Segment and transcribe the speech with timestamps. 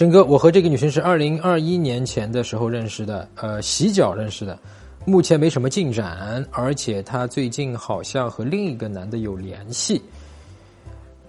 [0.00, 4.58] 郑哥，我和这个女生是二零二一年前的时候认识的，呃，洗脚认识的，
[5.04, 10.00] 目前没什么进展，而且她最近好像和另一个男的有联系。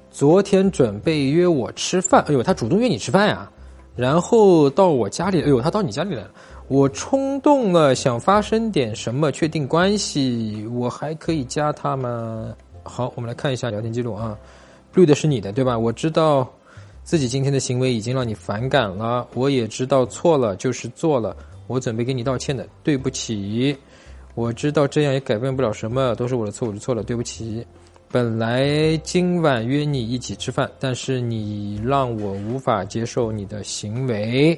[0.09, 3.51] 昨天准备约我吃饭，哎呦，她主动约你吃饭呀？
[3.93, 6.31] 然后到我家里，哎呦，她到你家里来了。
[6.69, 12.55] 我冲动了，想发生点什么，确定关系，我还可以加她吗？
[12.83, 14.37] 好，我们来看一下聊天记录啊，
[14.93, 15.77] 绿的是你的对吧？
[15.77, 16.49] 我知道。
[17.03, 21.35] 自己今天的行为已经让你反感了，我也知道错了就是做了，
[21.67, 23.75] 我准备给你道歉的，对不起。
[24.33, 27.65] 我知道这样也改变不了什么，都是我的错，我的错了，对不起。
[28.09, 34.57] 本来今晚约你一起吃饭，但是你让我无法接受你的行为。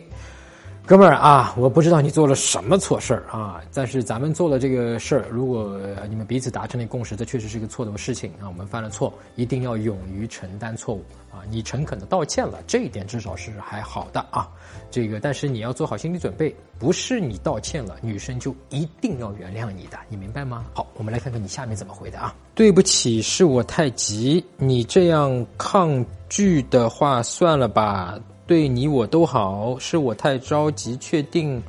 [0.85, 8.49] 哥们儿啊，我不知道你做了什么错事儿啊，但是咱们做了这个事儿，如果你们彼此达成了共识，这确实是一个错的事情啊。
[8.49, 11.01] 我们犯了错，一定要勇于承担错误
[11.31, 11.39] 啊。
[11.49, 14.49] 你诚恳的道歉了，这一点至少是还好的啊。
[14.91, 20.65] 这个，但是你要做好心理准备，不是你道歉了，女生就一定要原谅你的，你明白吗？
[20.73, 22.35] 好，我们来看看你下面怎么回的啊。
[22.55, 28.19] 对不起，是我太急，你这样抗拒的话，算了吧。
[28.45, 31.61] 对你我都好，是我太着急确定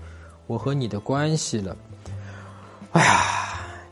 [0.46, 1.76] 我和你的关系了。
[2.92, 3.20] 哎呀，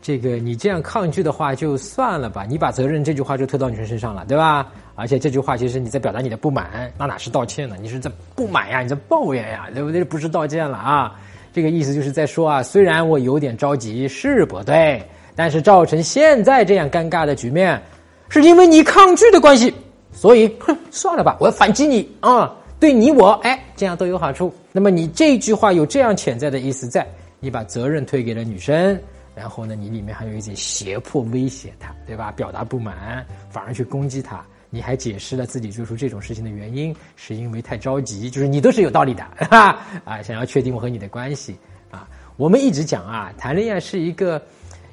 [0.01, 4.67] 这个你这样抗拒的话就算了吧，你把责任这句话就推到女生身上了，对吧？
[4.95, 7.75] 而且这句话其实你在表达你的不满，那哪是道歉呢？
[7.81, 10.03] 你是在不满呀，你在抱怨呀，对不对？
[10.03, 11.15] 不是道歉了啊！
[11.53, 15.01] 这个意思就是在说啊，虽然我有点着急是不对，
[15.35, 17.81] 但是造成现在这样尴尬的局面，
[18.27, 19.73] 是因为你抗拒的关系，
[20.11, 22.53] 所以哼，算了吧，我要反击你啊！
[22.83, 24.53] 对你我哎，这样都有好处。
[24.73, 27.07] 那么你这句话有这样潜在的意思在，
[27.39, 28.99] 你把责任推给了女生，
[29.33, 32.29] 然后呢，你里面还有一些胁迫、威胁她，对吧？
[32.33, 41.55] 表达不满，反而去攻击她，你还解释了自己做出这种事情的原因，是因为太着急，就是你都是有道理的，哈 啊，想要确定我和你的关系
[41.89, 42.05] 啊。
[42.35, 44.41] 我们一直讲啊，谈恋爱是一个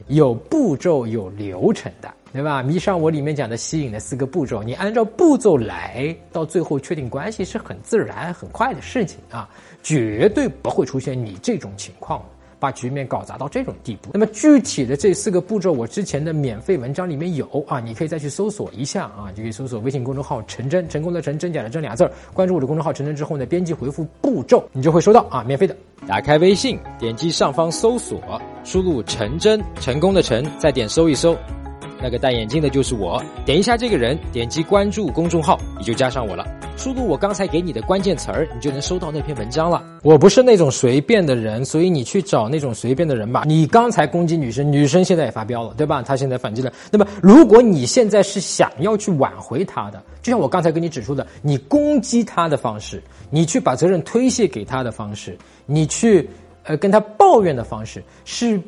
[0.07, 2.09] 有步骤、有流程的。
[2.33, 2.63] 对吧？
[2.63, 9.49] 迷上我里面讲的吸引的四个步骤，你按照步骤来，到最后确定关系是很自然、很快的事情啊，
[9.83, 12.25] 绝对不会出现你这种情况，
[12.61, 14.11] 把局面搞砸到这种地步。
[14.13, 25.77] 那么具体的这四个步骤，我之前的免费文章里面有啊，你可以再去搜索一下啊，就可以搜索微信公众号“陈真”，成功的陈，真假的真俩字儿，关注我的公众号“陈真”之后呢，编辑回复步骤，你就会收到啊，免费的。
[26.07, 28.21] 打开微信，点击上方搜索，
[28.62, 31.37] 输入“陈真”，成功的陈，再点搜一搜。
[32.03, 36.47] 那个戴眼镜的就是我，点一下这个人，点击关注公众号，你就加上我了。
[36.77, 39.84] 输入我刚才给你的关键词儿，你就能收到那篇文章了。
[40.03, 43.44] 我不是那种随便的人，所以你去找那种随便的人吧。
[43.47, 46.00] 你刚才攻击女生，女生现在也发飙了，对吧？
[46.00, 46.72] 她现在反击了。
[46.91, 55.37] 那么，如果你现在是想要去挽回她的，就像我刚才跟你指出的，你攻击她的方式，你去把责任推卸给她的方式，
[55.67, 56.27] 你去
[56.62, 58.59] 呃跟她抱怨的方式，是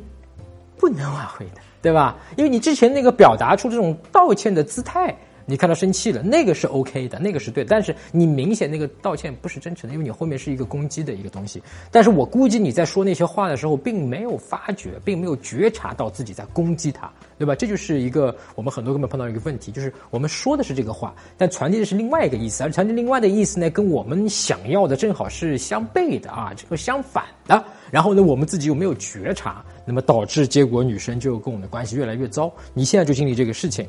[0.77, 1.61] 不能挽回的。
[1.83, 2.15] 对吧？
[2.37, 5.13] 因为你之前那个表达出这种道歉的姿态，
[5.45, 7.63] 你看到生气了，那个是 OK 的，那个是对。
[7.63, 11.61] 但是你明显那个道歉不是真诚的，因为你后面是一个攻击的一个东西。
[11.91, 17.55] 但是我估计你在说那些话的时候，并没有发觉，并没有觉察到自己在攻击他，对吧？
[17.55, 27.63] 这就是一个我们很多根本碰到一个问题，就是我们说的是这个话，但传递的是另外一个意思，而传递另外的意思呢，跟我们想要的正好是相悖的啊，这个相反的。
[27.91, 32.51] 然后呢，我们自己又没有觉察，那么导致结果女生就跟我们的关系越来越糟。
[32.73, 33.87] 你现在就经历这个事情。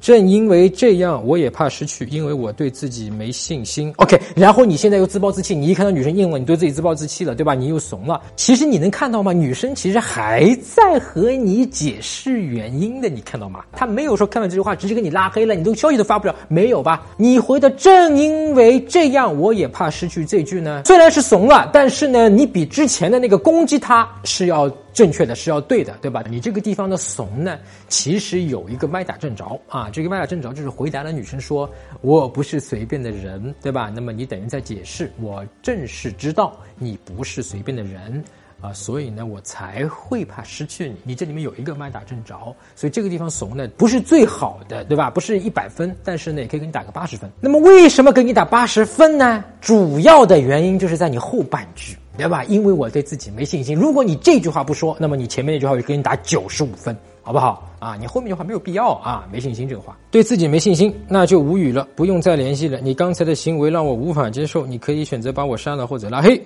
[0.00, 3.92] 正因为这样，我也怕失去，因为我对自己没信心。
[3.96, 7.54] OK，然后你现在又自暴自弃，你一看到女生硬了，你对自己自暴自弃了，对吧？
[7.54, 8.20] 你又怂了。
[8.36, 9.32] 其实你能看到吗？
[9.32, 13.60] 女生其实还在和你解释原因的，你看到吗？
[13.72, 17.06] 她没有说看完这句话直接给你拉黑了，你都消息都发不了，没有吧？
[17.16, 20.82] 你回的正因为这样，我也怕失去这句呢。
[20.84, 24.70] 虽然是怂了，但是呢，你比之前的那个攻击他是要。
[24.94, 26.22] 正确的是要对的，对吧？
[26.30, 29.90] 你这个地方的怂呢，其实有一个歪打正着啊。
[29.92, 31.68] 这个歪打正着就是回答了女生说
[32.00, 38.22] ：“我不是随便的人，对吧？”那么你等于在解释，我正是知道你不是随便的人
[38.60, 40.96] 啊，所以呢，我才会怕失去你。
[41.02, 45.10] 你这里面有一个歪打正着，所以这个地方怂呢不是最好的，对吧？
[45.10, 47.28] 不是一百分，但是呢，也可以给你打个八十分。
[47.40, 49.44] 那么为什么给你打八十分呢？
[49.60, 51.96] 主要的原因就是在你后半句。
[52.16, 52.44] 对吧？
[52.44, 53.76] 因为我对自己没信心。
[53.76, 57.68] 如果你这句话不说，那么你前面那句话我就给你打九十五分，好不好？
[57.78, 62.80] 啊，你后面那句话没有必要啊，没信心这个话，对自己没信心，那就无语了，不用再联系了。
[62.80, 66.40] 你刚才的行为让我无法接受，你可以选择把我删了或者拉黑。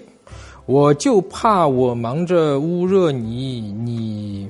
[0.66, 4.48] 我就怕我忙着污热你，你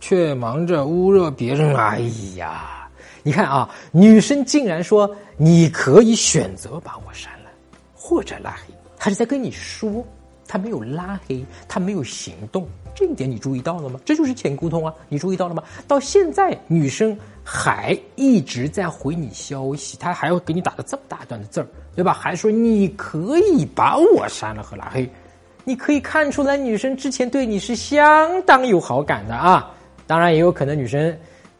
[0.00, 1.74] 却忙着污热别人。
[1.76, 2.00] 哎
[2.36, 2.88] 呀，
[3.22, 7.50] 你看啊，女生竟然说你可以选择把我删了。
[7.94, 10.04] 或者拉黑，她是在跟你说，
[10.48, 14.00] 他没有拉黑，他没有行动，这一点你注意到了吗？
[14.04, 15.62] 这就是浅沟通啊，你注意到了吗？
[15.86, 22.12] 到现在女生还一直在回你消息，她还要给你打了这么大段的字儿，对吧？
[22.12, 25.08] 还说你可以把我删了和拉黑，
[25.64, 29.72] 你可以看出来女生之前对你是相当有好感的啊。
[30.06, 31.16] 当然也有可能女生。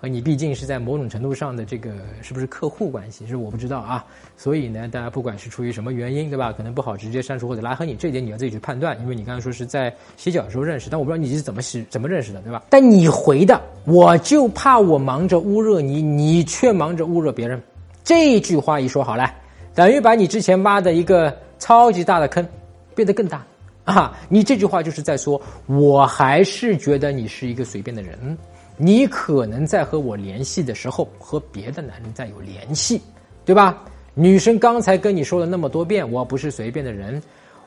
[0.08, 1.90] 你毕竟是在某种程度上的这个
[2.22, 4.04] 是不是客户关系，是我不知道啊。
[4.36, 6.52] 所以呢，大家不管是出于什么原因，对吧？
[6.52, 9.00] 可能不好直接删除或者拉黑你，这一点你要自己去判断。
[9.00, 12.62] 因为你刚才说是在洗脚的时候认识，但我不知道你是怎么是怎么认识的，对吧？
[12.70, 17.60] 但你回的，我就怕我忙着污热你，你却忙着污热别人。
[18.04, 19.30] 这句话一说好了，
[19.74, 22.46] 等于把你之前挖的一个超级大的坑
[22.94, 23.44] 变得更大
[23.84, 24.16] 啊！
[24.28, 28.36] 你这句话就是在说，我还是觉得你是一个随便的人。
[28.76, 33.00] 你可能在和我联系的时候和别的男人在有联系，
[33.44, 33.82] 对吧？
[34.14, 37.22] 女生刚才跟你说了那么多遍，我不是随便的人，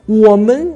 [0.06, 0.68] 我们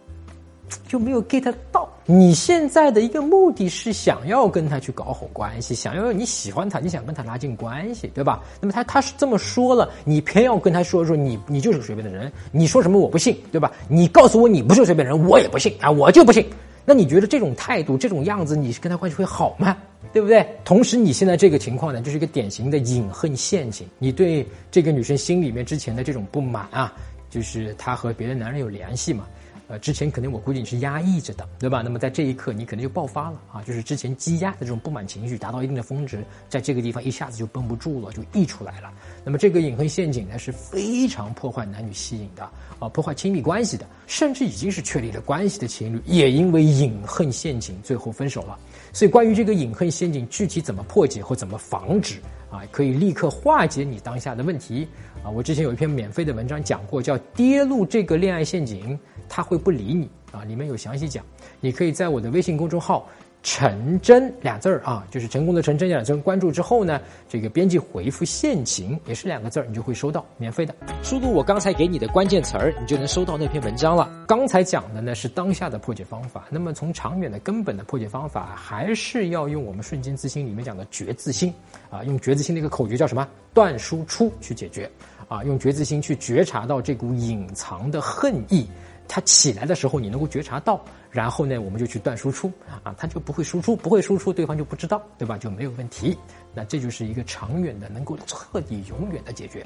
[0.86, 1.88] 就没有 get 到。
[2.04, 8.42] 你现在的一个目的是想要跟他去搞好关系，想要你喜欢他，你想跟他拉近关系，对吧？
[8.60, 13.70] 那么他他是这么说了，你偏要跟他说说你你就是个随便的人，你说什么我不信，对吧？
[13.88, 16.46] 你告诉我你不是随便人，我也不信啊，我就不信。
[16.88, 19.76] 那你觉得这种态度、这种样子，你是跟他关系会好吗？
[20.10, 20.48] 对不对？
[20.64, 23.86] 同时，你现在这个情况呢，就是一个典型的隐恨陷阱。
[23.98, 26.94] 你对这个女生心里面之前的这种不满啊，
[27.28, 29.26] 就是她和别的男人有联系嘛。
[29.68, 31.82] 呃，之前肯定我估计你是压抑着的，对吧？
[31.82, 33.62] 那么在这一刻，你肯定就爆发了啊！
[33.62, 38.90] 就是之前积压的这种不满情绪达到一定的峰值，在这个地方一下子就绷不住了，就溢出来了。
[39.24, 42.44] 那么这个隐恨陷阱呢，是非常破坏男女吸引的
[42.78, 48.58] 啊，破坏亲密关系的，甚至已经是确立了关系的情侣，也因为隐恨陷阱最后分手了。
[48.94, 52.20] 所以，关于这个隐恨陷阱具体怎么破解或怎么防止
[52.50, 54.88] 啊，可以立刻化解你当下的问题
[55.22, 55.28] 啊！
[55.28, 58.98] 我之前有一篇免费的文章讲过，叫跌入这个恋爱陷阱。
[59.28, 60.44] 他会不理你啊！
[60.44, 61.24] 里面有详细讲，
[61.60, 63.08] 你可以在我的微信公众号
[63.42, 70.74] “陈真”俩字儿啊，就是成功的陈真俩字关注之后呢，这个编辑回复“现情”也是两个字儿，你就会收到免费的。
[71.02, 74.10] 输入我刚才给你的关键词儿，你就能收到那篇文章了。
[74.26, 81.54] 刚才讲的呢是当下的破解方法，那么从长远的根本的破解方法，还是要用我们瞬间自信里面讲的觉自心
[81.90, 83.26] 啊，用觉自心的一个口诀叫什么？
[83.54, 84.90] 断输出去解决
[85.28, 88.66] 啊，用觉自心去觉察到这股隐藏的恨意。
[89.08, 92.52] 它起来的时候，你能够觉察到，然后呢，我们就去断输出
[92.84, 95.38] 啊，它就不会输出，不会输出，对方就不知道，对吧？
[95.38, 96.16] 就没有问题。
[96.54, 99.64] 那这就是一个长远的、能够彻底、永远的解决。